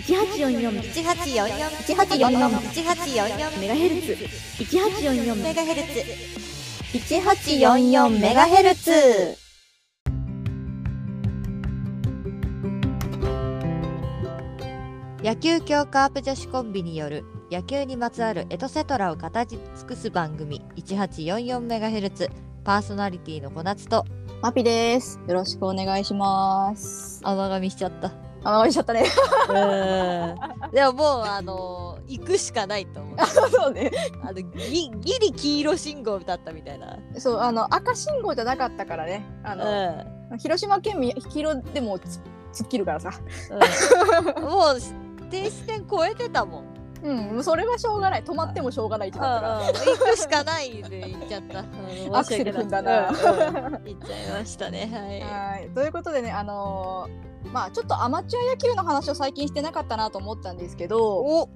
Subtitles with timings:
[0.00, 4.12] 1844 1844 1844メガヘルツ
[4.62, 6.00] 1844メガヘルツ
[6.98, 8.90] 1844メガヘルツ
[15.22, 22.30] 野球協カープ女子コンビによる野球にまつわるエトセトラを語り尽くす番組1844メガヘルツ。
[22.64, 24.04] パーソナリティの小夏と
[24.42, 25.18] マピです。
[25.26, 27.20] よろしくお願いします。
[27.24, 29.04] 甘噛みしちゃったあ、おいしちゃったね。
[29.48, 33.16] うんでももうあの行くしかないと思う
[33.50, 33.90] そうね。
[34.22, 39.24] あのギギリ黄色信号だったみたいな、そう、あの赤信号じゃなかったからね。
[39.44, 39.58] あうん
[40.30, 42.20] の、広島県民黄色でもつ
[42.52, 43.10] 突っ切るからさ。
[43.50, 44.80] うんもう
[45.30, 46.64] 停止線超えてたもん
[47.02, 48.24] うん、もうそれはしょうがない。
[48.24, 49.66] 止まってもしょうがないってなったから。
[49.66, 51.60] 行くしかないで行っちゃった。
[51.60, 55.22] うんアクセル踏んだな申し訳ないうんうん行っちゃいましたね。
[55.30, 55.68] はい。
[55.74, 61.50] ということでね、あのーまあちょっとアマチュア野球の話を最近してなかったなと思ったんですけど、お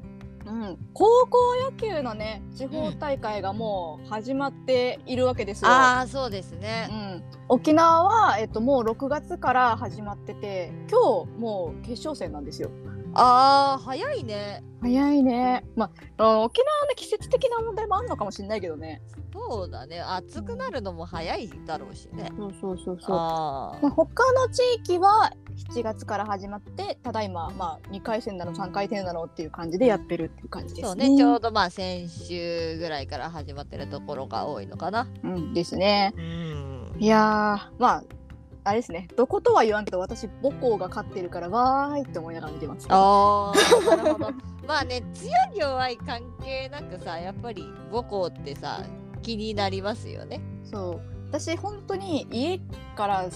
[0.45, 1.39] うん、高校
[1.71, 5.71] 野球のね地方大会がもう始まっているわけですよ。
[5.71, 6.87] ああそうですうね。
[6.87, 12.71] ん、沖縄は、えっと、もう6月から始まってて今日もう決勝戦なんですよ。
[13.15, 14.63] ああ早いね。
[14.81, 15.65] 早いね。
[15.77, 19.01] まあ、沖縄の季節的な問題もあるのかもしれないけどね。
[19.33, 20.01] そうだね。
[20.01, 22.31] 暑くなるのも早いだろうしね。
[22.37, 23.17] そうそうそうそう。
[23.17, 25.33] あまあ、他の地域は
[25.75, 31.07] 7月から始まってただいま、まあ、2回戦なの3回戦なのっていう感じでやってるっていう感じあですね。
[31.07, 31.17] そうね。
[31.17, 35.07] ちょうどまあ先週ぐらいから始まってるところが多いのかな。
[35.23, 36.15] うん、ですね。
[36.17, 36.97] うん。
[36.99, 38.05] いやーまあ
[38.65, 42.87] あれですねどことは言わんと私母校が勝ってるからわーいって思いながら見てます。
[42.89, 44.31] ああなるほど。
[44.67, 48.85] まあね強い弱い関係なくさやっぱり母校ってさ
[49.23, 50.41] 気になりますよね。
[50.65, 52.61] そう私本当に家
[52.95, 53.31] から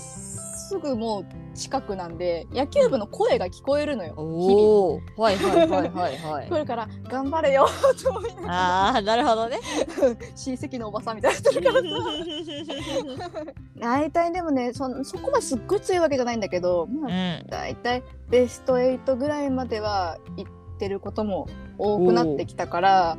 [0.67, 5.01] すぐもう近くなんで野球部の声が聞こえるのよ、おお。
[5.17, 7.69] はいはいはいはいは聞こえるから頑張れよ
[8.03, 8.55] と思いながら。
[8.55, 9.61] ああなるほどね。
[10.35, 13.31] 親戚のおばさんみたいにな
[14.03, 17.47] 大体でもねそそこまですっごい強いわけじゃないんだけど、まうあ、ん。
[17.49, 21.47] 大体ベスト8ぐらいまでは行ってることも
[21.79, 23.17] 多くなってきたから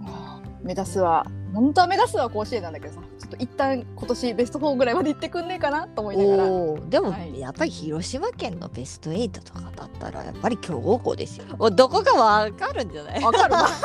[0.00, 6.44] まあ目指すは本当は目指すは甲子園なんだけどさと一旦今年ベスト4ぐらいまで行ってくんねえかなと思いながら。
[6.88, 11.44] でも、はいやっぱり広島県のベスト8とかだったらやっぱり強豪校ですよ。
[11.56, 13.22] もうどこかわかるんじゃない？
[13.24, 13.66] わかるな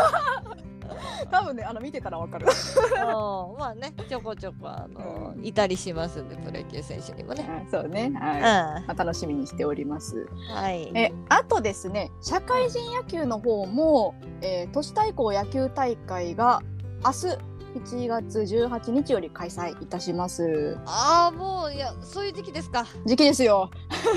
[1.32, 7.44] 多分ねあの見てたらわかる うんまあねちょこちょこあの、うんいたりしますんでプロ野球選手にもね。
[7.48, 8.44] はいそうねはい、うん。
[8.44, 10.92] まあ、楽しみにしておりますはい。
[10.96, 16.62] えあとですね社会人野球の方も、えー都市対抗野球大会が
[17.04, 17.38] 明日
[17.80, 20.78] 1月18日より開催いたします。
[20.86, 22.86] ああもういやそういう時期ですか。
[23.06, 23.70] 時期ですよ。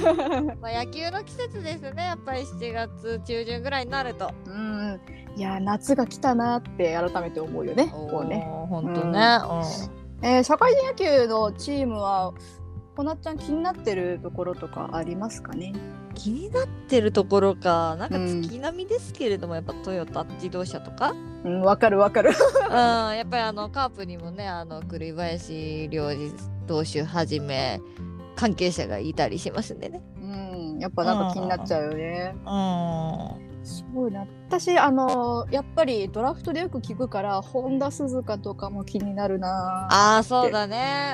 [0.62, 2.04] まあ野球の季節ですね。
[2.04, 4.30] やっぱり7月中旬ぐらいになると。
[4.46, 5.00] うん。
[5.36, 7.88] いや夏が来たなって改めて思うよね。
[7.92, 9.20] こうね、本当ね。
[10.22, 12.32] えー社会人野球のチームは
[12.96, 15.72] こなっちゃん気になってるところとかありますかね？
[16.18, 21.14] 気になってるところかなんかうん月並みですけれども、やっぱトヨタ自動車とか、
[21.44, 22.30] うんわかるわかる。
[22.30, 22.74] うん、
[23.16, 26.32] やっぱりあのカープにもねあの栗林良二
[26.66, 27.80] 投手はじめ
[28.36, 30.02] 関係者がいたりしますんでね。
[30.20, 32.34] うんやっぱなんか気になっちゃうよね。
[32.44, 41.12] うんすごいな私あのやっぱりドラフトでよく聞くから本田鈴鹿とかも気になるなああそうだね。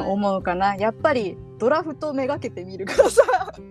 [0.00, 3.22] うん、うん、思うかなやっぱりドラフトめがけて見るからさ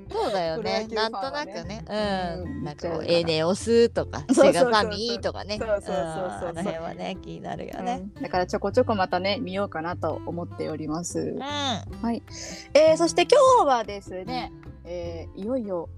[0.09, 0.85] そうだよね。
[0.87, 1.83] プロ野なんとなくね。
[1.87, 2.63] ううんん。
[2.63, 5.57] なんかこうエネオスとかそうそうそうそうセガサミーとかね。
[5.59, 5.93] そうそうそう
[6.39, 8.03] そううんあの辺はね気になるよね。
[8.15, 11.41] うんだからちょこちょこまたね見ようかなと思っておりますうん。
[11.41, 14.53] えーそして今日はですね、
[14.85, 15.89] えーいよいよ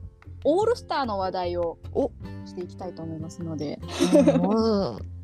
[0.44, 2.12] オールスターの話題をお。
[2.46, 3.79] していきたいと思いますので。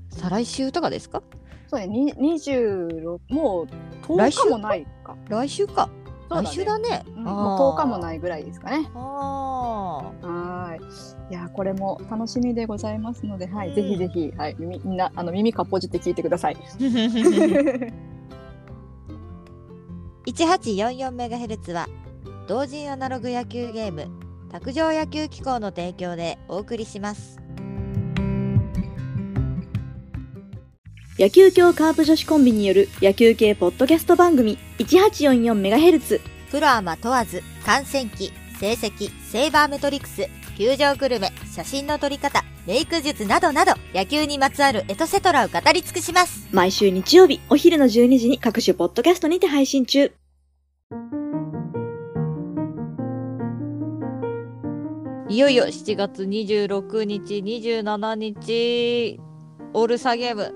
[0.10, 1.24] 再来週とかですか？
[1.68, 1.88] そうね。
[1.88, 3.66] に26もう
[4.06, 5.18] 10来週日もないか。
[5.30, 5.90] 来週か。
[6.30, 7.04] 来週だね。
[7.08, 7.24] うん。
[7.24, 8.02] もう10日もい。
[8.02, 8.90] ないぐらいですかね。
[8.94, 11.32] あはーい。
[11.32, 13.76] いやーこれも楽しみでございますので、はい、うん。
[13.76, 16.58] ぜひぜひ、はい、耳みんなあの耳かっぽじって聞いてください。
[16.58, 16.60] あ。
[20.26, 21.88] 1844メガヘルツは
[22.48, 24.08] 同人アナログ野球ゲーム
[24.52, 27.40] 卓上野球機構の提供でお送りします。
[31.20, 36.22] 野球協カープ女子コンビによる野球系ポッドキャスト番組 1844MHz
[36.52, 46.48] プロアマ問わず観戦記成績セイバーメトリクス球場グルメ写真の撮り方メイク術などなど野球にまつわるエトセトラを語り尽くします。
[46.52, 50.12] 毎週日曜日お昼の12時に各種ポッドキャストにて配信中
[55.30, 59.20] いよいよ7月26日、27日、
[59.74, 60.54] オールスターゲーム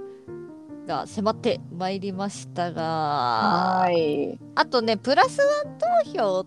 [0.88, 4.39] が迫ってまいりましたが、はい。
[4.56, 6.45] あとね、プラスワン投票っ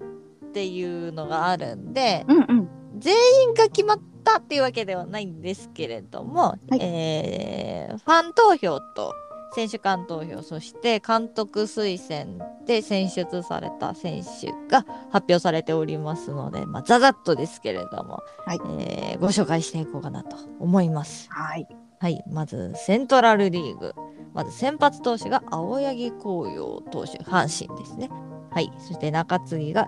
[0.52, 2.68] ていうのがあるんで、うんうん。
[2.98, 9.14] 全員が決まったっていうわけではないんですけれども、はいえーファン投票と
[9.54, 21.28] 選手間投票、そして監督推薦で選出された選手が発表されておりますので、まあ、ざざっとですけれども、はいえーご紹介していこうかなと思います。
[21.30, 21.68] はい。
[22.00, 23.94] はい、まずセントラルリーグ。
[24.34, 28.10] まず先発投手が青柳紅葉投手、阪神ですね。
[28.50, 29.86] はい、そして中継ぎが、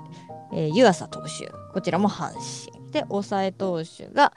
[0.53, 2.33] えー湯浅投手、こちらも阪
[2.71, 2.91] 神。
[2.93, 4.33] で、抑え投手が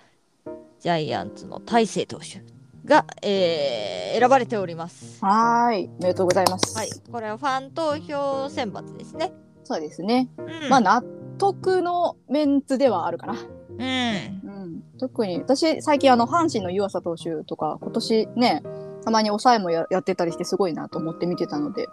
[0.80, 2.42] ジャイアンツの大勢投手
[2.86, 5.24] が、えー選ばれております。
[5.24, 5.90] はい。
[6.00, 6.76] おめでとうございます。
[6.78, 9.31] はい、これはファン投票選抜ですね。
[9.64, 10.30] そうですね。
[10.38, 11.04] うんまあ、納
[11.38, 13.34] 得のメンツではあるかな。
[13.34, 14.84] うん、うん。
[14.98, 18.64] 特に、私、最近、あの、阪神の湯浅投手とか、今年ね、
[19.06, 21.88] たまに抑えもややってたりして、すごいなと思って見てたので、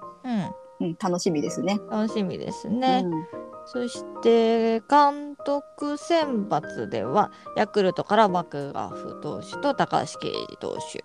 [0.81, 1.79] うん、うん、楽しみですね。
[1.91, 3.03] 楽しみですね。
[3.05, 3.09] う
[3.43, 11.05] んそして監督選抜ではヤクルトからマクガフ投手と高橋奎二投手。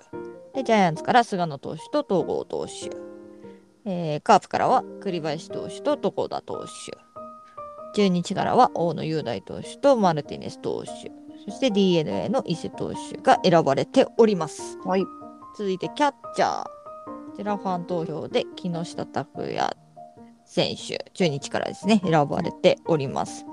[0.53, 2.89] でジャイアンツから菅野投手と東郷投手、
[3.85, 6.97] えーカープからは栗林投手と床田投手。
[7.93, 11.11] 中日からは大野雄大投手とマルティネス投手。
[11.45, 14.77] そして d n a の伊勢投手が選ばれております。
[14.85, 15.03] はい。
[15.55, 16.63] 続いてキャッチャー。
[16.63, 16.69] こ
[17.37, 19.69] ちらファン投票で木下拓也
[20.51, 23.45] 選手中日からですね選ばれております。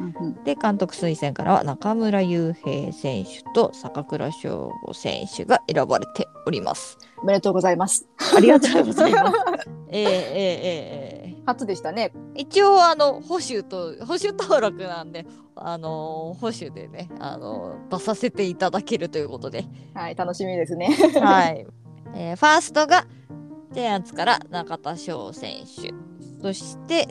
[0.45, 6.99] で監督推薦からは中村悠平選手と坂倉翔吾選手が選ばれております。
[7.23, 8.05] おめでとうございます。
[8.37, 9.39] ありがとうございます。
[9.91, 12.11] えー、えー、えー、え初でしたね。
[12.35, 15.25] ー一応あの保守と保守登録なんで
[15.55, 19.67] あのー保守でねあのー出させていただけるということで。
[19.95, 20.89] はい、楽しみですね。
[21.23, 21.65] はい、
[22.17, 23.07] えーファーストが
[23.71, 26.08] ジャイアンツから中田翔選手
[26.41, 27.09] そして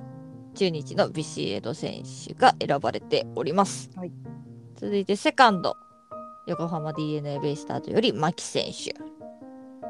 [0.55, 4.11] 中日のビシエド選手が選ばれております、はい。
[4.75, 5.75] 続いてセカンド
[6.47, 8.95] 横浜 d n a ベイスターズより牧選手。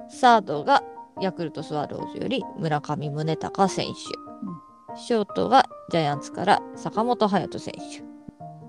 [0.09, 0.83] サードが
[1.21, 8.07] ヤクルトスワローズより村上宗隆選手、ショートがジャイアンツから坂本勇人選手。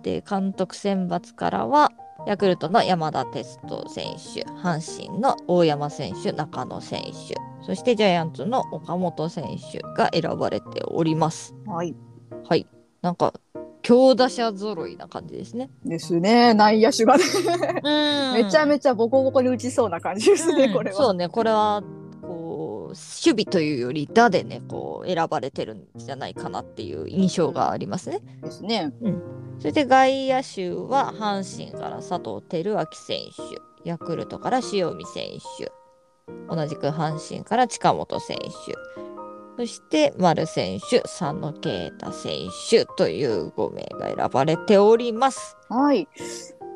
[0.03, 1.91] で監督選抜からは
[2.27, 11.55] ヤクルトの山田哲人選手、阪神の大山選手、中野選手、そしてジャイアンツの岡本選手が選ばれております。
[11.67, 11.95] はい。
[12.49, 12.67] はい。
[13.03, 13.33] なんか、
[13.83, 15.71] 強打者揃いな感じですね。
[15.85, 16.53] ですね。
[16.55, 17.25] 内野手がね、
[18.35, 20.97] めめちゃめちゃボコボコに打ちそうな感じですね、これは。
[20.97, 21.83] そうね、これは、
[22.21, 28.21] こう、守備というより、打でね、こう、選ばれてるんじゃないかなっていう印象がありますね。
[28.43, 28.93] ですね。
[29.61, 35.73] そして外野手は阪神から佐藤輝明選手、ヤクルトから塩見選手、
[36.49, 38.75] 同じく阪神から近本選手、
[39.59, 45.57] そして丸選手、佐野啓太選手という5名が選ばれております。
[45.69, 46.09] はい。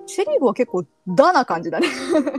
[0.06, 1.86] セリーグは結構ダな感じだね。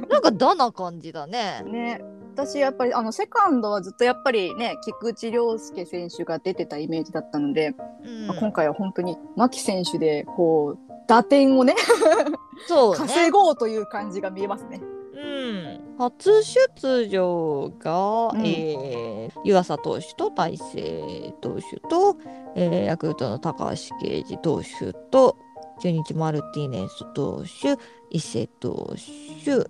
[0.10, 1.64] なんかダな感じだね。
[1.66, 2.02] ね。
[2.34, 11.76] 私やっぱりあのセカンドはずっとやっぱりね菊池涼介選手が出てたイメージだったので、うんまあ今回は本当に牧選手でこう打点をね
[12.68, 13.30] そうね稼。
[13.30, 14.82] ごうという感じが見えますね。
[15.14, 22.18] うん、初出場が、うんえー湯浅投手と大勢投手と、
[22.56, 25.38] えーヤクルトの高橋奎二投手と
[25.80, 27.78] 中日マルティネス投手
[28.10, 28.96] 伊勢投
[29.44, 29.66] 手、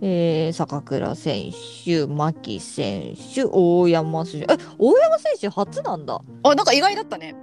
[0.00, 1.50] えー坂倉選
[1.84, 4.52] 手牧選手大山選手。
[4.52, 6.20] え大山選手初なんだ。
[6.42, 7.34] あなんか意外だったね。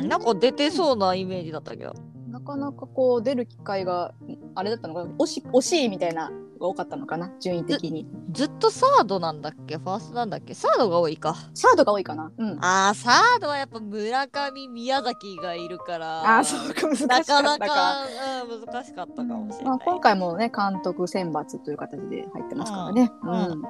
[0.00, 1.92] うんなんか出てそうなイメージだったけど。
[2.28, 4.14] なかなかこう出る機会が
[4.54, 8.06] あれだったのかな惜し惜しいみたいなのが多かったのかな順位的に。
[8.30, 9.76] ずっとサードなんだっけ？
[9.76, 10.54] ファーストなんだっけ？
[10.54, 12.32] サードが多いかサードが多いかな。
[12.36, 12.58] うん。
[12.62, 17.74] あーサードはやっぱ村上宮崎がいるからあーそうか難しかなったか。
[17.74, 18.06] かな
[18.38, 23.10] か、うん、難しかったかもしれない、まあ、今回もね監督選抜という形で入ってますからね。
[23.22, 23.64] ううんん。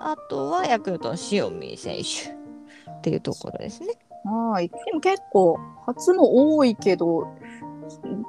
[0.00, 2.30] あとはヤクルトの塩見選手
[2.90, 4.68] っていうところですねはい。
[4.68, 7.28] でも結構初も多いけど、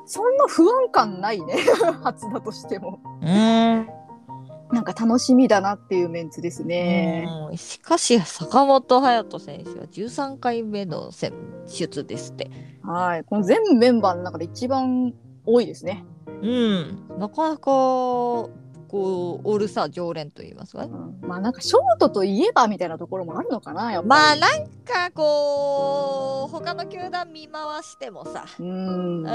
[0.05, 1.55] そんな不安感ないね。
[2.03, 2.99] 初だとしても。
[3.21, 3.87] うん
[4.71, 7.27] なんか楽しみだなっていうメンツですね。
[7.49, 11.33] うんしかし坂本勇人選手は13回目の選
[11.67, 12.49] 出ですって
[12.83, 13.23] はい。
[13.23, 15.13] この全メンバーの中で一番
[15.45, 16.03] 多いですね。
[16.41, 17.71] うんなかなか
[18.95, 21.27] ここうおるさ常連と言いますかねうん。
[21.27, 24.07] まあなんかショートといえばみたいなところもあるのかなやっぱり。
[24.07, 28.45] まあなんかこう他の球団見回してもさ。
[28.59, 29.17] うーん。
[29.19, 29.25] うん。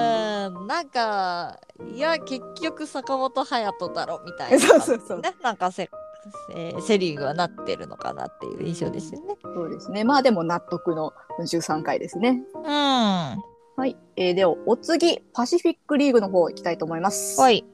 [0.67, 1.61] なんか
[1.95, 5.21] いや結局坂本勇人だろみたいな そうそうそう。
[5.21, 5.91] ねなんかせ
[6.55, 9.37] えーセ・リーグはなってるのかなっていう印象ですよね。
[9.43, 10.05] そうですね。
[10.05, 12.43] まあでも納得の13回ですね。
[12.55, 12.65] うん。
[12.65, 13.37] は
[13.77, 17.41] はい、えー、ではお次パシフィックリーグの方行きたいと思います。
[17.51, 17.65] い。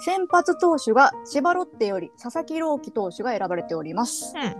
[0.00, 4.52] 先発投手が千葉ロッテより佐々木朗希投手が選ばれておりますうん。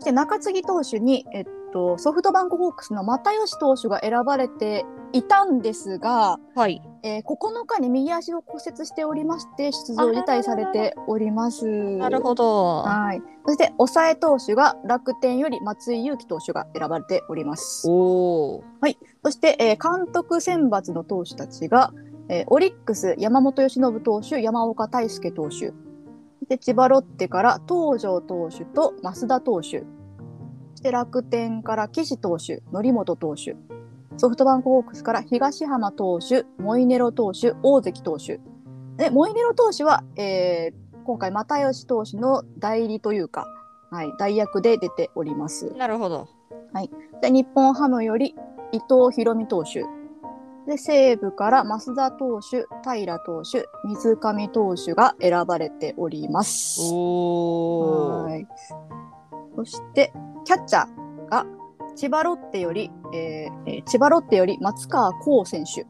[0.00, 6.80] そして中継ぎ投手に、えっと、ソフトバンクホークスの又吉投手が選ばれていたんですが、はい。
[7.02, 11.66] えー9日に右足を骨折しておりまして出場辞退されております。
[11.66, 12.82] なるほど。
[12.82, 13.22] はい。
[13.46, 17.88] そして抑え投手が楽天より松井裕樹投手が選ばれております。
[17.88, 17.92] お
[18.56, 18.64] お。
[19.24, 21.92] そして、えー監督選抜の投手たちが、
[22.30, 25.72] えーオリックス山本由伸投手、山岡大輔投手。
[26.48, 29.80] で千葉ロッテから東條投手と増田投手。
[29.80, 33.56] そして楽天から岸投手、則本投手。
[34.16, 38.40] ソフトバンクホークスから東浜投手、モイネロ投手、大関投手。
[38.96, 43.48] で、モイネロ投手は、えー今回又吉投手の代理というか、
[43.90, 45.72] はい、代役で出ております。
[45.76, 46.28] なるほど。
[47.20, 48.36] で日本ハムより
[48.70, 49.84] 伊藤大海投手
[50.70, 56.80] で西武から増田投手平投手水上投手が選ばれております。
[56.80, 58.46] はい
[59.56, 60.12] そして
[60.44, 61.44] キャッチャーが
[61.96, 65.86] 千葉ロッテより、えーえー千葉ロッテより松川幸選手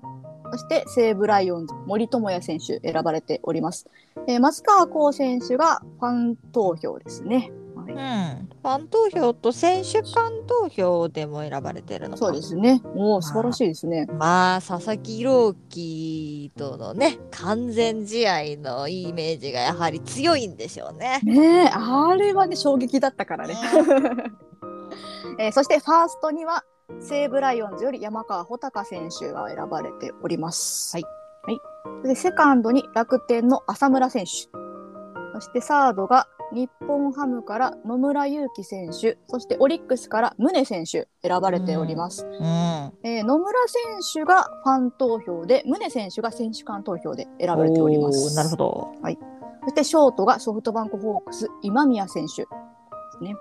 [0.50, 3.86] そして西武ライオンズ森友哉選手選ばれております。
[4.26, 7.52] えー松川幸選手がファン投票ですね。
[7.82, 8.48] はいうん。
[8.62, 12.18] ファン投票と選手間投票でも選ばれてるのか。
[12.18, 12.82] そうですね。
[12.94, 14.06] おお素晴らしいですね。
[14.18, 21.20] まあ佐々木朗希とのね完全試合のイメージがやはり強いんでしょうね。
[21.22, 23.54] ねえ、あれはね、衝撃だったからね。
[25.38, 26.64] えーそして、ファーストには、
[27.00, 30.96] 西武ライオンズより山川穂高選手が選ばれております。
[30.96, 31.04] はい。
[31.44, 31.60] はい。
[32.02, 34.30] そして、セカンドに楽天の浅村選手。
[35.34, 42.26] そして、サードが日本ハムから野村祐希選手、そしてオリックスから宗選手選ばれております。
[42.26, 42.34] うん。
[43.04, 48.34] えー野村選手がファン投票で、宗選手が選手間投票で選ばれております。
[48.34, 48.92] なるほど。
[49.62, 52.48] そしてショートがソフトバンクホークス今宮選手で
[53.18, 53.34] すね。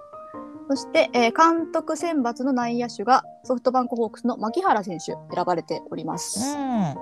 [0.70, 6.56] そして、えー監督選抜の内野手がソフトバンクホークスの牧原選手選ばれておりまうす。
[6.56, 6.96] ん。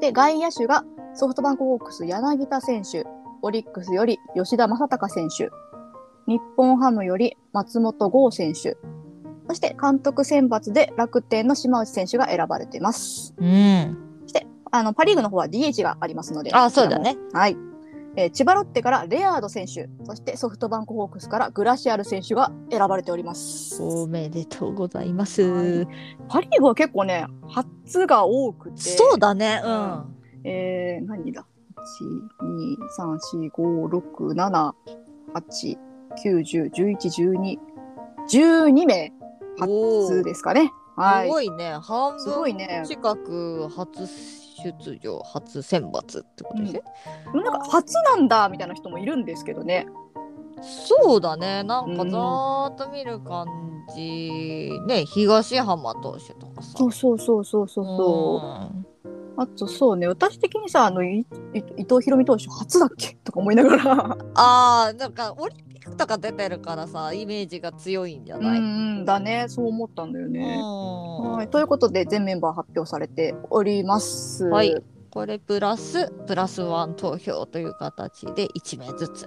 [0.00, 0.84] で外野手が
[1.14, 3.04] ソフトバンクホークス柳田選手、
[3.42, 5.50] オリックスより吉田正尚選手、
[6.26, 8.76] 日本ハムより松本剛選手、
[9.48, 13.34] そして監督選抜で楽天の島内選手が選ばれています。
[13.38, 14.02] うん。
[14.72, 16.52] あのパ・リーグの方は DH がありますので。
[16.52, 17.16] あそうだね。
[17.32, 17.56] はい。
[18.16, 23.80] えー千葉ロッテからレアード選手、そしてソフトバンクホークスからグラシアル選手が選ばれております。
[23.82, 25.42] おめでとうございます。
[25.42, 25.86] はい
[26.28, 28.80] パ・リーグは結構ね、初が多くて。
[28.80, 29.60] そうだね。
[29.64, 30.04] うん。
[30.44, 31.46] えー、何だ？
[31.86, 34.72] ?1、2、3、4、5、6、7、
[35.34, 35.78] 8、
[36.24, 37.58] 9、10、11、12、
[38.28, 39.12] 12名
[39.58, 40.72] 初ですかね。
[40.96, 41.28] はい。
[41.28, 41.74] すごいね。
[41.82, 42.82] 半分ね。
[42.86, 46.82] 近く初出場、初選抜ってことですね。
[47.32, 49.86] でもなんか初なんだみたいな人もいるんですけどね。
[50.62, 51.62] そうだね。
[51.62, 53.46] なんかうんざーっと見る感
[53.94, 56.78] じ、ね、東浜投手とかさ。
[56.78, 58.86] そうそうそうそうそうそう。
[59.38, 63.16] あとそうね、私的にさ、あの、伊藤博美投手初だっけ？
[63.24, 64.16] とか思いながら。
[64.34, 69.44] ああ、なんかオリンピックとか出てるからさ、イメージが強いんじゃうない、ん、だね。
[69.48, 70.56] そう思ったんだようね。
[70.56, 70.60] ん
[71.32, 71.48] はい。
[71.48, 74.44] ということで、全メンバー発表されております。
[74.46, 74.82] はい。
[75.10, 79.26] これプラスプラスワン投票という形で1名ずつ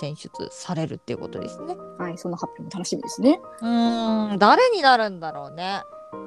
[0.00, 1.76] 選出されるっていうことですね。
[1.98, 2.18] はい。
[2.18, 3.40] その発表も楽しみですね。
[3.60, 5.82] うーん、誰になるんだろうね。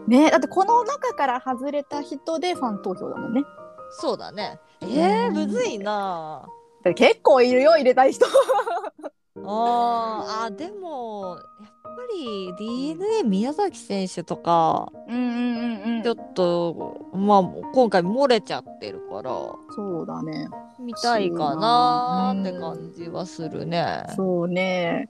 [0.07, 3.43] ねだってこの中から外れた人でファン投票だもんね。
[3.91, 4.59] そうだね。
[4.81, 6.47] えー、うんむずいな
[6.95, 8.25] 結構いるよ、入れたい人。
[9.45, 19.29] あーあ、でも、やっぱり DNA 宮崎選手とか、うんうんうんうんちょっと、まあ、今回漏れちゃってるから、
[19.75, 20.47] そうだね。
[20.79, 24.03] 見たいかなーって感じはするね。
[24.15, 25.09] そうね。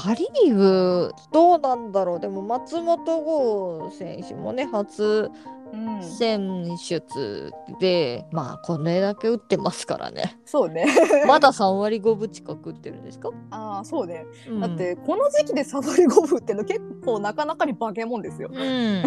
[0.00, 2.20] パ・リーグ、どうなんだろう。
[2.20, 5.30] でも、松本剛選手もね、初
[5.72, 6.02] うん。
[6.02, 10.38] 選出で、まあ、これだけ打ってますからね。
[10.44, 10.86] そうね。
[11.28, 14.26] まだ3割5分近く打ってるんですか、ああ、そうね。
[14.48, 18.50] うんだって、この時期でサドリゴブっての結構なかなかに化け物ですよ。
[18.52, 19.02] うん、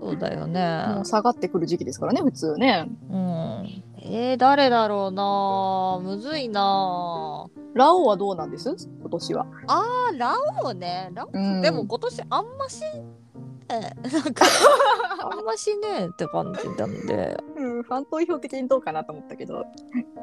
[0.00, 1.04] そうだよねもう。
[1.04, 2.86] 下がってくる時期ですからね、普通ね。
[3.10, 8.74] うん、えー、誰だろうなむずいなラオウはどうなんです？
[9.00, 9.46] 今年は。
[9.66, 10.34] あー、ラ
[10.64, 11.10] オウね。
[11.14, 14.44] ラオウ、うんでも今年あんまし、ね、 なんか、
[15.30, 19.64] あんましねって感じなんで、うん、ファン投票的にどうかなと思ったけど。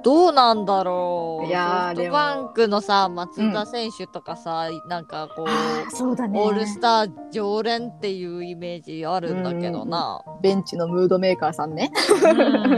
[0.03, 1.47] どうなんだろう。
[1.47, 10.21] いやーソフトバンクのさ、松田選手とかさ、なんかこう、そうだオールスター常連っていうイメージあるんだけどな。
[10.41, 11.91] ベンチのムードメーカーさんね。
[12.23, 12.33] う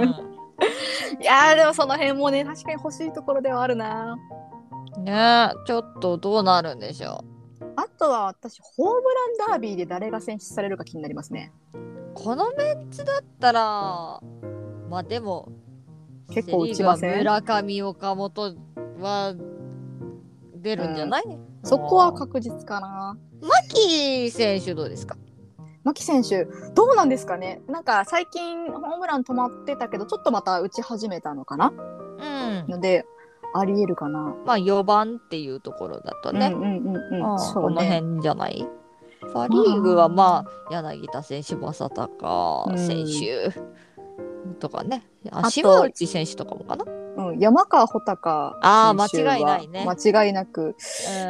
[0.06, 0.16] ん
[1.22, 4.18] いやーでもその辺もね確かに欲しいところではあるな。
[5.04, 7.24] ねちょっとどうなるんでしょ
[7.76, 11.52] あとは私ホームランダービーで誰が選出されるか気になりますね。
[11.74, 11.78] う。
[12.14, 13.62] このメンツだったら、
[14.90, 15.50] まあでも、
[16.32, 17.18] 結構打ちません？
[17.20, 18.56] 村上、岡本
[19.00, 19.36] は
[20.56, 21.24] 出るんじゃない、
[21.64, 23.18] そこは確実かな。
[23.42, 25.16] 牧選手どうですか？
[25.86, 27.62] 牧選手どうなんですかね？
[27.70, 31.72] なんか最近ホームラン止まってたけどちょっとまた打ち始めたのかな？
[31.72, 32.72] うん。
[32.72, 33.06] ので
[33.54, 34.36] ありえるかな。
[34.46, 36.52] まあ4番っていうところだとね。
[36.54, 37.26] うんうんうんうん。
[37.26, 37.76] ああそうね。
[37.76, 38.68] この辺じゃない
[39.34, 43.52] パ・リーグはまあ柳田選手正隆選手
[44.56, 46.86] とかね、あ島内選手とかもかな、
[47.18, 49.86] うん、山川穂高あー選手は間違いないね。
[49.88, 50.76] 間違いなく。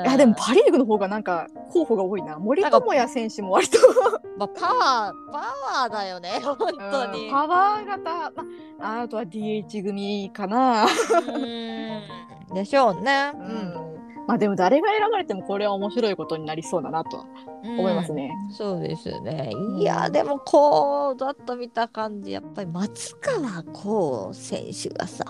[0.06, 2.38] いやでもパ・リーグの方がなんか候補が多いな。
[2.38, 3.78] 森友哉選手も割と。
[4.38, 5.38] まあ、パワーパ
[5.82, 7.26] ワーだよね本当に。
[7.26, 8.32] うんパワー型、
[8.80, 10.86] まあ、あとは DH 組かな。
[10.86, 12.54] うん。
[12.54, 13.99] でしょうね、うん
[14.30, 17.26] まあでも誰が選ばれてもこれは面白いことになりそうだなと
[17.64, 18.32] 思いますね。
[18.56, 25.26] そうですねいやでもこうだと見た感じやっぱり松川幸選手がさ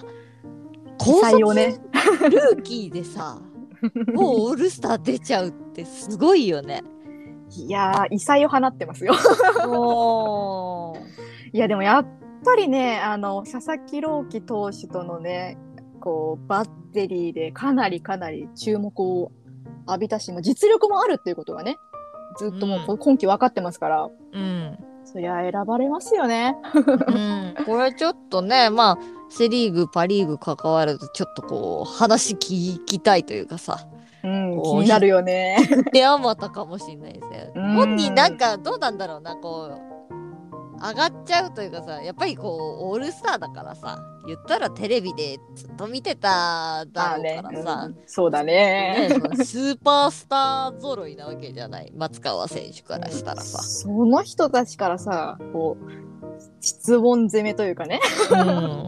[0.98, 1.80] 高採用ね。
[2.30, 3.42] ルーキーでさ
[4.14, 6.84] もうオールスター出ちゃうってすごいよね。
[7.58, 9.14] いやー異彩を放ってますよ。
[9.66, 10.98] お
[11.54, 12.08] いやでもやっ
[12.44, 15.58] ぱりねあの佐々木朗希投手とのね
[16.00, 19.32] こうバッテリーでかなりかなり注目を
[19.88, 21.78] 浴びたしもう実力もあるっていうことがね
[22.38, 26.56] ずっともうこ今季分かってますから、うん、そりゃ選ばれますよね。
[26.74, 28.98] うん、これちょっとねまあ
[29.30, 33.88] セ・リーグパ・リーグ関わるとちょっとこう話聞きたいというかさ
[34.24, 35.58] うん、お気になるよね。
[35.94, 37.52] 手 あまたかもしれないですね。
[37.56, 39.89] うん本人なんかどうなんだろうなこう
[40.82, 49.10] 上がっちゃうというかさやっぱりこうオールスターだからさ言ったらテレビでずっと見てただろうねからさ、うんそうだね。
[49.10, 53.62] ね、スーパースター揃いなわけじゃない松川選手からしたらさ。
[53.64, 56.10] その人たちからさこう
[56.62, 58.00] 質問攻めというかね
[58.32, 58.88] うん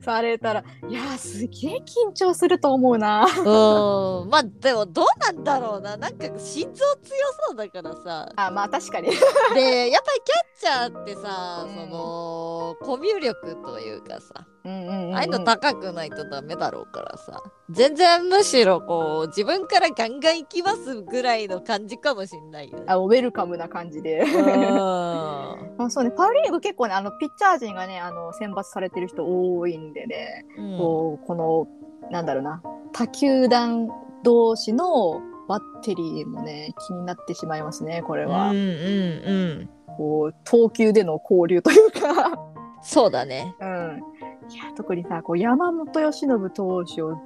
[0.00, 3.24] されたらいやーすげえ緊張すると思うな。
[3.24, 4.28] うん。
[4.28, 5.96] まあでもどうなんだろうな。
[5.96, 7.14] なんか心臓強
[7.48, 8.32] そうだからさ。
[8.36, 9.08] あまあ確かに。
[9.54, 10.20] でやっぱり
[10.60, 11.74] キャッチャーってさ、うん。
[11.74, 15.14] そのコミュ力というかさうんうんうんうん。
[15.16, 17.42] ああいうの高くないとダメだろうからさ。
[17.70, 22.84] 全然むしろこう自分からガンガン行きますぐらいの感じかもしんないよね。
[22.86, 24.20] あウェルカムな感じで。
[24.20, 24.26] う
[24.74, 25.56] ま
[25.86, 33.88] あそうね、パ・リーグ結構ね、あのピッチャー陣がね、あの選抜されてる人多いんでね、んこうこの、なんだろうな、他球団
[34.22, 38.50] 同士のバッテリーもね、気になってしまいますね、これは。
[38.50, 42.38] うんうんうんこう投球での交流というか、
[42.82, 43.54] そうだね。
[43.58, 44.02] うん。
[44.50, 47.16] いや、特にさ、こう山本由伸投手を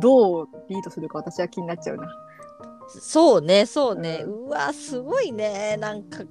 [0.00, 2.08] どうリードするか私は気になっちゃうな。
[2.88, 6.18] そうねそうね、ううわすごいねなんか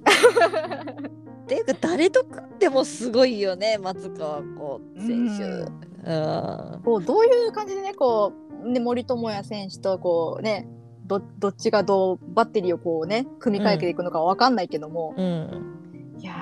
[1.44, 5.44] っていうか誰と組んでもすごいよね松川子選手。
[5.44, 6.82] ううん。
[6.82, 10.66] こうどういう感じでね、こう、ね、森友哉選手とこうね、
[11.06, 16.34] どどっちがどうバッテリーをこうね組み替えていくのかわかんないけども、うん、いや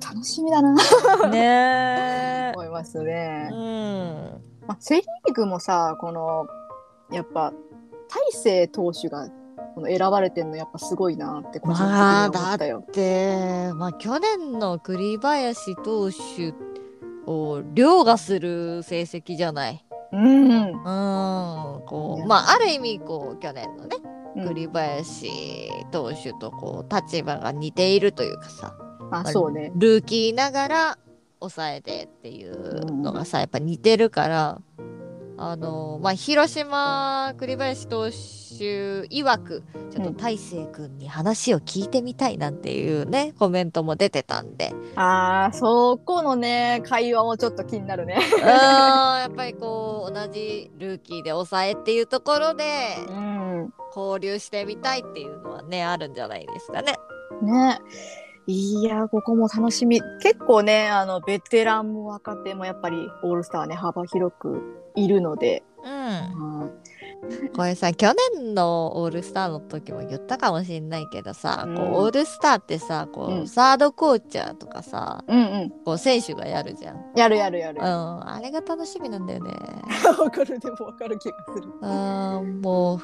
[0.00, 0.74] ー楽しみだな。
[1.30, 3.50] ね 思いますね。
[3.52, 3.54] え。
[3.54, 3.56] う。
[3.56, 4.66] ん。
[4.66, 6.46] まあ、セ・リーグもさこの
[7.12, 7.52] やっぱ
[8.08, 9.28] 大勢投手が
[9.74, 12.84] この選ばれてんのやっぱすごいなって個人的には思ったよ。
[12.92, 16.54] でまあ去年の栗林投手
[17.26, 19.84] を凌駕する成績じゃない。
[20.12, 20.82] うん、うん。
[21.86, 22.26] こいうや。
[22.26, 23.96] まあある意味こう去年のね
[24.36, 24.48] うん。
[24.48, 28.76] 栗林投手とこう立場が似ているというかさ。
[29.10, 29.72] あそうね。
[29.74, 30.98] ルーキーながら
[31.40, 34.60] 抑えてっていうのがさやっぱ似てるから
[35.36, 38.14] あのまあ広島栗林投手
[39.08, 40.16] 曰くちょっとうん。
[40.16, 44.72] 大勢君に話を聞いてみたいなんていうねコメントも出てたんで。
[44.94, 48.18] あーそこのね会話もちょっと気になるね。
[48.36, 52.64] うーんやっぱりこう同じルーキーで抑えっていうところで
[53.08, 53.74] うん。
[53.96, 56.96] 交流してみたいっていうのはねあるんじゃないですかね。
[57.42, 57.78] ね
[58.46, 60.02] いやここも楽しみ。
[60.22, 64.60] 結構ねあのベテランも若手もやっぱりオールスターね幅広く
[64.94, 65.90] いるので、うん。
[65.90, 66.93] はい
[67.54, 68.06] これさ去
[68.36, 71.76] 年のオールスターの時も言ったかもしれないけどさ、うん。
[71.76, 73.48] こうオールスターってさこう、うん。
[73.48, 75.70] サードコーチャーとかさうんうん。
[75.84, 77.04] こう選手がやるじゃん。
[77.16, 77.80] やるやるやる。
[77.80, 79.52] うん、あれが楽しみなんだよね。
[80.18, 81.72] わかるでもわかる気がする。
[81.82, 82.98] あーもう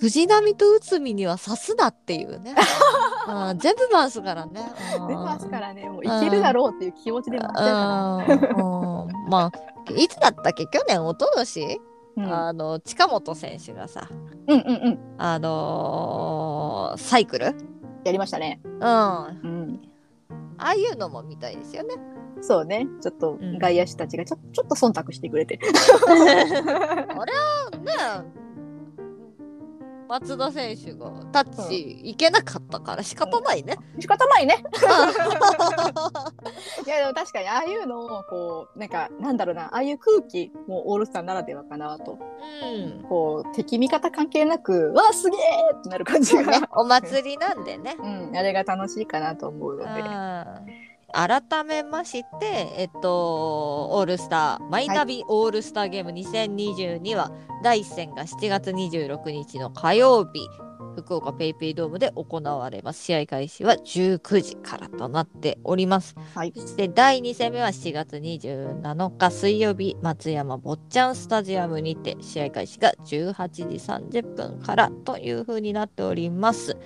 [0.00, 2.54] 藤波と内海には刺すなっていうね。
[3.28, 3.58] うん。
[3.58, 4.72] 全部回すからね。
[5.00, 5.08] うん。
[5.08, 5.88] 出ますからね。
[5.88, 9.04] もういけるだろうっていう気持ちで回してるかうん。
[9.04, 9.30] うん。
[9.30, 10.66] まあいつだったっけ？
[10.66, 11.74] 去年一昨年、ら、
[12.18, 14.08] あの近本選手がさ
[14.46, 14.76] うん、うんうん。
[14.84, 17.54] うんあのーサイクル？
[18.04, 18.60] やりましたね。
[18.64, 18.84] うん。
[18.84, 19.80] あうん。
[20.58, 21.94] あいうのも見たいですよね。
[22.40, 22.86] そうね。
[23.02, 23.58] ちょっとん。
[23.58, 25.56] 外野手たちがちょちょっと忖度してくれて。
[25.58, 25.64] ね
[30.08, 33.76] 松田選手がタッチいけなかったから仕方ないね。
[33.98, 34.64] 仕方ないね。
[36.86, 42.18] いやでも確かにああいうのをこうなんかなんだろうなああいう空気もオールスターならではかなと。
[42.62, 42.66] う
[43.00, 43.04] ん。
[43.08, 45.40] こう敵味方関係なくわあすげえ
[45.74, 47.96] ってなる感じが、ね、お祭りなんでね。
[47.98, 50.02] うん、あれが楽しいかなと思うので、
[51.14, 57.30] 改めまして、えっと、オールスター、マイナビオールスターゲーム2022は、
[57.62, 60.40] 第1戦が7月26日の火曜日、
[60.96, 63.04] 福岡ペイペイドームで行われます。
[63.04, 66.14] 試合開始は19時からとなっております。
[66.34, 76.76] はいそして第2戦目は7月27日水曜日、松山坊ちゃんスタジアムにて試合開始が18時30分からという風になっております。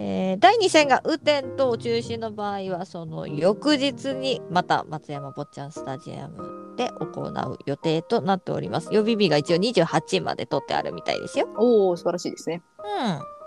[0.00, 8.88] えー第2戦が雨天等中止の場合はその翌日にまた松山坊ちゃんスタジアムで行う予定となっております。
[8.92, 11.48] 予備日が一応28まで取ってあるみたいですよ。
[11.56, 12.62] おお素晴らしいですね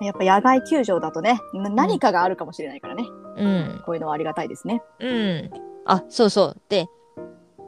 [0.02, 3.08] うやっぱ野外球場だとねな何かがあるかもしれないからね、ん。
[3.38, 3.82] うん。
[3.86, 5.50] こういうのはありがたいですねうん。
[5.86, 6.58] あ、そうそう。
[6.68, 6.88] で、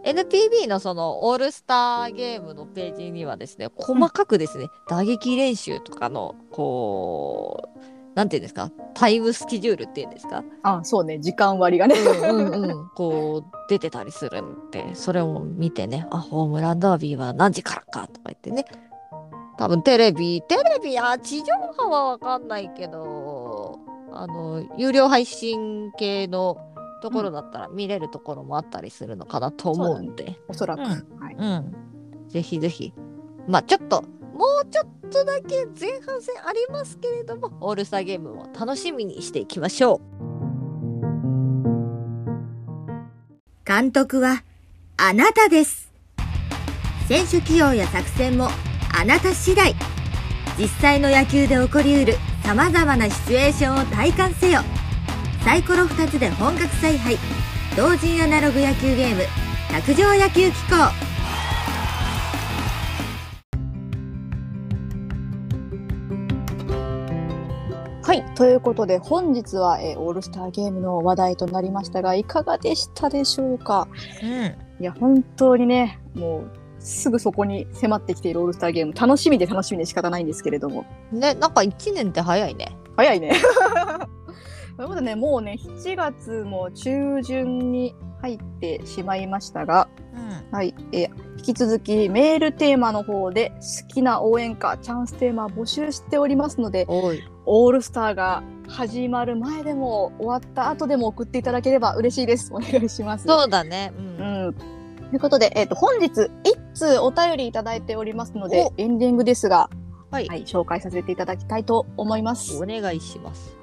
[0.04, 11.20] NPB のそのオールスターゲームのページにはですね、細かくですね、打撃練習とかの、こう、なんていうんですか、タイムスケジュールっていうんですか、あそうね。
[11.20, 11.96] 時間割がね。
[11.96, 18.66] うんうんうん、こう、出てたりするんで、それを見てね、あ、ホームランダービーは何時からかとか言ってね、
[19.58, 21.46] 多分テレビ、テレビ、あ、地上
[21.76, 23.80] 波はわかんないけど、
[24.12, 26.58] あの、有料配信系の
[27.02, 30.88] ところだったら見れるところもあったりするのかなと思うんで、おそらく、うん。
[31.20, 32.30] はい、うん。
[32.30, 32.94] ぜひぜひ。
[33.48, 40.24] まあちょっと、もうちょっとだけ前半戦ありますけれども、オールスターゲームも楽しみにしていきましょう
[43.66, 44.44] 監督は
[44.98, 45.94] あなたです。
[47.08, 48.50] 選手起用や作戦も
[48.98, 49.76] あなた次第。
[50.58, 54.62] 実際の野球で起こりうる様々なシチュエーションを体感せよ。
[55.44, 57.18] サイコロ2つで本格采配。
[57.76, 59.24] 同人アナログ野球ゲーム、
[59.72, 61.13] 卓上野球機構。
[68.14, 73.88] はいということで本日は、えーオールスターゲームの話題となりましたがいかがでしたでしょうか？
[74.22, 74.28] う。
[74.28, 74.34] うん。
[74.80, 82.78] いや本当にねもうすぐそこに迫ってきているオールスターゲーム楽しみで楽しみで仕方ないんですけれどもね、なんか1年って早いね。
[82.96, 83.32] 早いね。
[84.78, 90.56] ということでねもうね7月も中旬に入ってしまいましたが、うん。
[90.56, 97.22] はいえー引き続きメールテーマの方で好きな応援歌チャンステーマ募集しておりますのでおい。
[97.46, 102.54] オールスターが始まる前でも終わった後でも送っていただければ嬉しいです。
[102.54, 103.28] お願いします。
[103.28, 103.92] そうだね。
[103.98, 104.02] う。
[104.02, 104.54] うんん。
[104.54, 104.64] と
[105.16, 109.70] いうことで、えっ、と、本日、一通お便りいただいておりますので、エンディングですが、
[110.12, 110.28] はい。
[110.28, 112.66] はい、紹介させていただきたいと思いますお。
[112.66, 113.58] 願いします。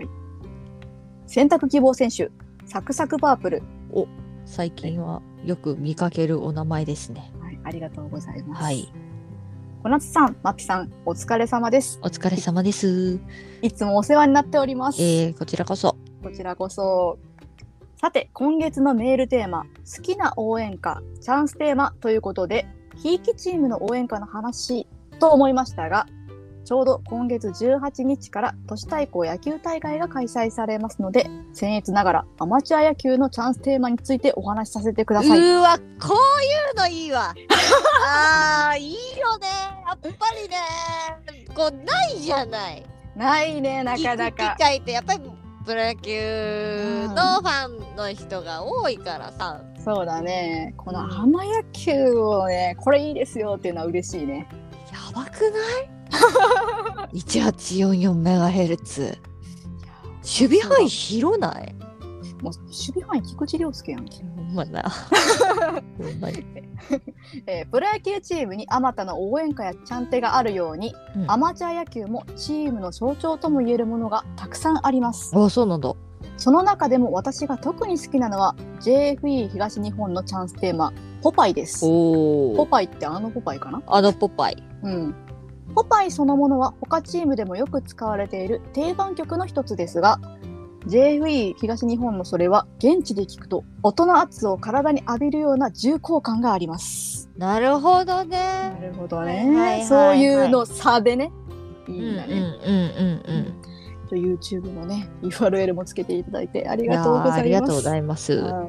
[1.27, 2.31] 選択希望選手、
[2.67, 3.63] サクサクパープル。
[4.45, 7.33] 最近はよく見かけるお名前ですね。
[7.71, 8.63] はい、ありがとうございます。
[8.63, 8.93] はい。
[9.83, 12.01] 小夏さん、まっぴさん、お疲れ様です。
[12.03, 13.21] お疲れ様です。
[13.63, 15.01] いつもお世話になっております。
[15.01, 15.97] えー、こちらこそ。
[16.23, 17.19] こちらこそ。
[18.01, 24.87] さて、今月のメールテーマ、好きな応援歌、チャンステーマということで、ひいきチームの応援歌の話
[25.21, 26.07] と思いましたが、
[26.71, 35.39] ちょうど今月18日から都市対抗野球大会が開催されますので、僭越ながらアマチュア野球のチャンステーマについてお話しさせてください。
[35.41, 37.35] うーわ、こういうのいいわ。
[38.07, 39.49] あー、いいよね。
[39.85, 40.59] やっぱりね。
[41.57, 42.87] こう、ないじゃない。
[43.17, 44.63] ないね、なかなか機。
[44.63, 45.21] 会ってやっぱり
[45.67, 49.61] プロ野球のファンの人が多いからさ。
[49.85, 50.73] そうだね。
[50.77, 54.47] このうんアマ野球をね、これいいですよっていうのは嬉しいね。
[54.93, 56.00] やばくない？
[57.15, 59.19] ?1844MHz。
[60.23, 61.75] 守備範囲広ない？
[62.43, 64.17] もう守備範囲菊池涼介やんけ。
[64.37, 64.83] ほんまな。
[65.99, 66.45] ほんまに。
[67.47, 75.33] えープロ野球チームにあまたの応援歌やチャンテがあるように、うんアマチュア野球もチームの象徴ともいえるものがたくさんあります。
[75.37, 75.93] あ、そうなんだ。
[76.37, 80.93] その中でも私が特に好きなのは JFE 東日本のチャンステーマ
[81.23, 81.85] 「ポパイ」です。
[81.85, 82.57] おお。
[82.57, 83.83] ポパイってあのポパイかな？
[83.87, 84.63] あのポパイ。
[84.83, 85.15] うん。
[85.75, 90.21] ポパイそのものは他チームでもよく使われている定番曲の一つですが
[90.87, 97.29] JFE 東日本のそれは現地で聞くと音の圧を体に浴びるような重厚感があります。
[97.37, 98.79] なるほどなね。
[98.83, 101.31] るほどはいはいはいはいそういうの差でね。
[101.87, 102.35] いうんうんんいだね。
[102.67, 103.55] うんうん
[104.09, 106.91] と YouTube のね URL もつけていただいてありうん。
[106.95, 107.41] がとうございます。
[107.41, 108.33] ありがとうございます。
[108.35, 108.69] はい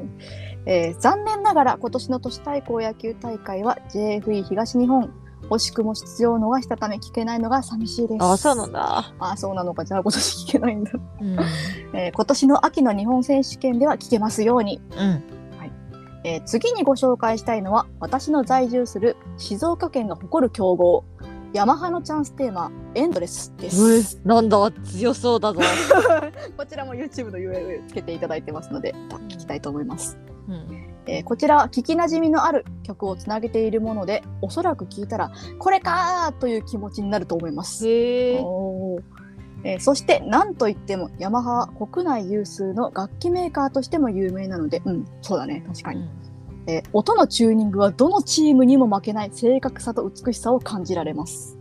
[0.66, 5.12] えー残念ながら今年の都市対抗野球大会は JFE 東日本
[5.52, 8.24] 惜しくも出場を逃したため聞けないのが寂しいです。
[8.24, 9.14] あ、そうなんだ。
[9.20, 11.38] あそうなのかじゃあ今年聞けないんだ、うん。
[11.94, 15.24] えー今年の秋の日本選手権では聞けますように、うん。
[16.24, 21.04] えー次にご紹介したいのは私の在住する静岡県が誇る強豪
[21.54, 24.22] ヤマハのチャンステーマエンドレスでうえす。
[24.24, 25.60] なんだ、強そうだぞ。
[26.58, 28.94] こちらも YouTube の URL つけていただいてますので
[29.28, 30.18] 聞きたいと思います。
[30.48, 30.81] うん。
[31.12, 37.88] えーこちらは聞きなじみのある曲をつなげているものでおそらく聞いたらこれかーという気持ちになると思います。
[37.88, 38.40] へえ。
[38.42, 39.02] おー
[39.64, 46.10] えーそして何といってもヤマハは国内有数の楽器メーカーとしても有名なのでうんそうだね確かに、
[46.68, 51.58] えー音のチューニングはどのチームにも負けない正確さと美しさを感じられます、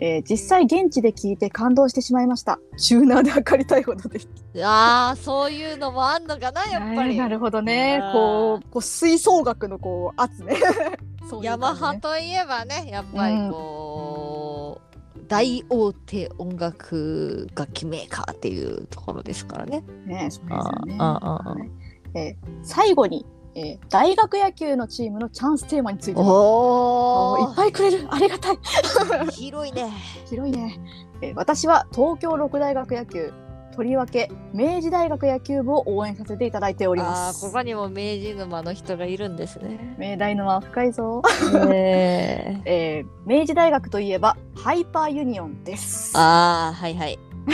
[0.00, 2.58] えー実際現地で聞いて感動してしまいました。
[2.76, 4.18] チューナーで測りたいほどで。
[4.20, 4.28] す
[4.62, 7.16] ああ、そういうのもあんのかな、やっぱり。
[7.16, 8.00] なるほどね。
[8.12, 10.56] こうこう吹奏楽のこう圧ね
[11.28, 14.80] そういうヤマハといえばね、やっぱりこ
[15.16, 19.82] う、大大手音楽楽器メーカーっていうところですからね。
[20.06, 20.96] ねそうですよね。
[20.98, 21.70] ああああはい。
[22.14, 23.26] えー最後に、
[23.56, 26.20] えー大学野球のチームのチャンステーマについて。
[26.20, 28.06] おいっぱいくれる。
[28.10, 28.54] ありがたい。
[28.54, 29.90] い広いね。
[30.28, 30.78] 広いね、
[31.22, 33.32] えー私は東京六大学野球
[33.74, 39.96] とりわけ明治大学野球部を応援させていただいておりああ、ますここにも明治沼の人がいるんですね。
[39.98, 41.22] 明大のは深いぞ、
[41.68, 43.00] ねえ。
[43.00, 46.12] えー明治大学といえばハイパーユニオンです。
[46.16, 47.18] ああ、はいはい。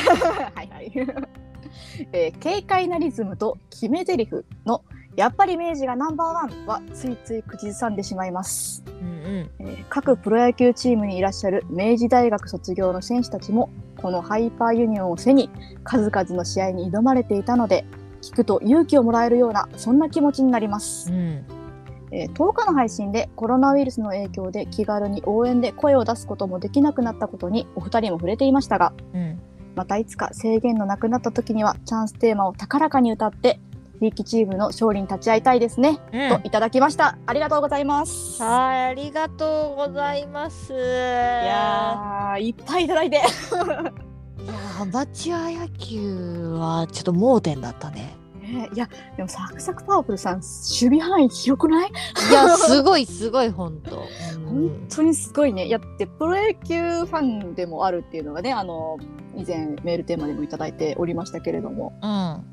[0.55, 0.93] はいはい。
[2.13, 4.29] えー軽快なリズムと決め台詞
[4.65, 4.83] の
[5.17, 9.51] やっぱり明治がナンバーワンはついつい口ずさんでしまいます、うんうん。
[9.59, 13.71] えー各プロ野球チームにいらっしゃる明治大学卒業の選手たちも
[14.01, 15.51] このハイパーユニオンを背に
[15.85, 17.85] 数々の試合に挑まれていたので
[18.23, 21.45] 聞くと勇気をもらえるようなそんな気持ちになります、うん。
[22.11, 29.39] えー10日の配信でコロナウイルスの影響で気軽に応援で声を出すこともできなくなったことにお二人も触れていましたがうん。
[29.75, 33.61] またいつか制限のなくなった時にはチャンステーマを高らかに歌って
[34.03, 36.41] 地域チームの勝利に立ち会いたいですね、うん。
[36.43, 37.17] といただきました。
[37.25, 38.43] ありがとうございます。
[38.43, 40.73] はい、ありがとうございます。
[40.73, 43.19] いいやーいっぱいいただいて。
[43.19, 43.25] いや
[44.81, 48.17] アマチュア野球はちょっと盲点だったね。
[48.41, 51.89] ねいやでもサクサクパワフルさん守備範囲広くない？
[51.89, 54.03] いや、すごいすごい、ほんと。
[54.35, 54.45] うん。
[54.71, 55.67] 本当にすごいね。
[55.67, 58.99] いやってプロ野球ファンでもあるっていうのがねあの
[59.37, 61.93] 以前メールテーマでもいただいておりましたけれども。
[62.03, 62.45] うん。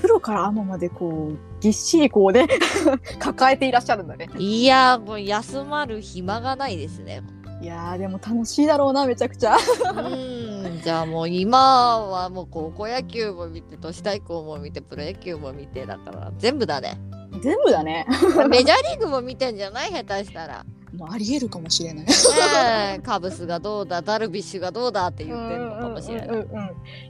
[0.00, 2.46] プロからアマまでこうぎっしりこうね
[3.18, 7.22] 抱えていらっしゃるんだねいや、もう休まる暇がないですね。
[7.62, 10.80] いやーでも楽しいだろうなめちゃくちゃうん。
[10.82, 16.98] じゃあもう今はもう高校野球も見て、都市対抗も見て、プロ野球も見て、だから全部だね。
[17.42, 18.06] 全部だね
[18.50, 19.90] メジャーリーグも見てんじゃない？
[19.92, 20.64] 下手したら。
[21.08, 26.28] ありえるかもしれないカブスがどうだ、ダルビッシュがどうだって言ってるのかもしれない。
[26.28, 26.64] うんうんうんうん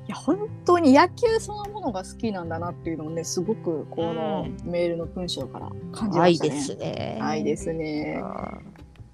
[0.07, 6.51] いや本当に野球そのものが好きなんだなっていうのをねすごくこのメールの文章から感じましたね。
[6.51, 7.19] 愛ですね。
[7.23, 8.21] 愛ですね。
[8.23, 8.59] あ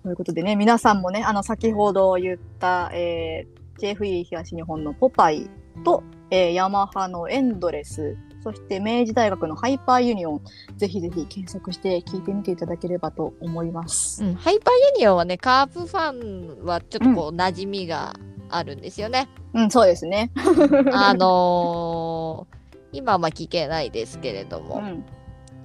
[0.02, 5.48] ということでね皆さんもねあの先ほど言った、えー、JFE 東日本のポパイ
[5.84, 10.40] と、えーヤマハのエンドレスそして明治大学のハイパーユニオン
[10.76, 14.24] ぜひぜひ検索して聞いてみていただければと思います。
[14.24, 18.14] うん、ハイパーユニオンはね、カープファンはちょっとこう、馴染みが
[18.48, 19.28] あるんですよね。
[19.54, 20.30] うん、そうですね。
[20.92, 22.60] あのー
[22.92, 24.76] 今はまあ聞けないですけれども。
[24.76, 25.04] うん、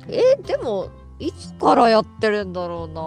[0.07, 3.01] えでも、いつからやってるんだろうな。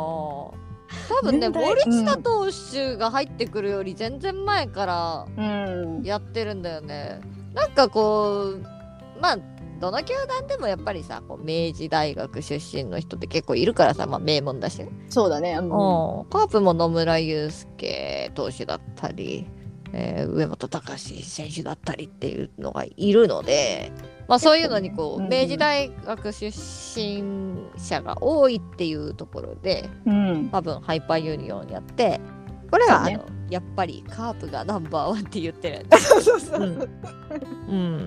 [1.09, 7.21] 多分ね、森下投手が入ってくるより全然前からうん、やってるんだよね。
[7.55, 8.65] なんかこう、
[9.21, 9.39] まあ、
[9.79, 14.91] どの球団でもやっぱりさ、こう明治大学出身の人って結構いるからさ、まあ名門だしね。
[15.09, 15.53] そうだね。
[15.53, 15.71] うんうん、
[16.31, 19.47] カープも野村祐介投手だったり、
[19.93, 23.93] えー上本隆選手だったりっていうのがいるので、
[24.27, 27.23] まあ、そういうのにこう、うん明治大学出身
[27.79, 30.49] 者が多いっていうところでうん。
[30.51, 32.21] 多分ハイパーユニオンやって
[32.71, 35.79] これは、ねあのやっぱりカープがナンバーワンって言ってる
[37.75, 38.07] ん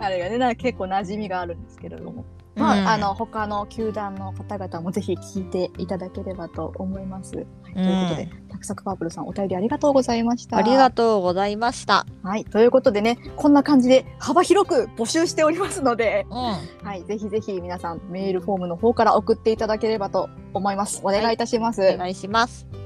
[0.00, 2.24] あれがね、なんか結構馴染みがあるんですけれども。
[2.56, 7.36] まあ、あの他の球団の方々もぜひ聞いていただければと思います。
[7.36, 10.58] はい、ということで、タクサクパープルさんお便りありがとうございました。
[10.58, 12.04] ありがとうございました。
[12.22, 16.36] はい、ということでね、こんな感じで幅広く募集しておりますので、うん
[16.86, 21.00] はい、ぜひぜひ皆さんメールフォームの方から送っていただければと思います。
[21.02, 21.80] お願いいたします。
[21.80, 22.79] お願いします。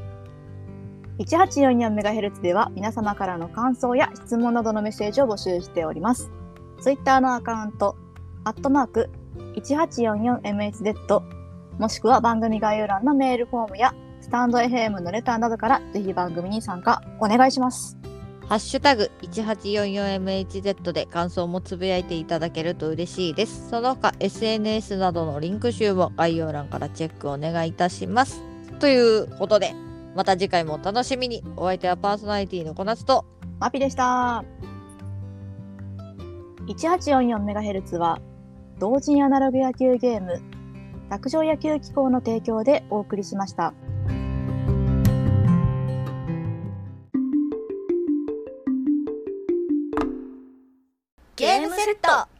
[1.18, 6.30] 1844MHz では皆様からの感想や質問などのメッセージを募集しております。
[6.80, 7.96] ツイッターのアカウント、
[8.44, 9.10] アットマーク
[9.56, 11.20] 1844MHz
[11.78, 17.96] もしくは番組概要欄のメールフォームやスタンド FM のレターなどからぜひ番組に参加お願いします。
[18.48, 23.70] ハッシュタグ 1844MHz で感想もつぶやいていただけると嬉しいです。
[23.70, 28.42] その他 SNS などのリンク集も概要欄からチェックお願いいたします。
[28.80, 29.74] ということで、
[30.14, 31.42] また次回もお楽しみに。
[31.56, 33.24] お相手はパーソナリティのこなつと、
[33.58, 34.44] マピでした。
[36.66, 38.20] 1844MHz は
[38.78, 40.40] 同人アナログ野球ゲーム
[41.10, 43.74] 卓上野球機構の提供でお送りしました。
[51.36, 52.28] ゲームセット